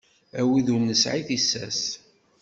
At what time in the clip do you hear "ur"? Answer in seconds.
0.73-0.81